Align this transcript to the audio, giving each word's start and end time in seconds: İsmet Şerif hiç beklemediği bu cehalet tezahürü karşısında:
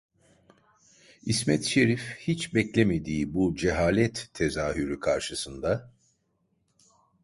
İsmet 1.21 1.63
Şerif 1.63 2.01
hiç 2.19 2.53
beklemediği 2.55 3.33
bu 3.33 3.55
cehalet 3.55 4.29
tezahürü 4.33 4.99
karşısında: 4.99 5.91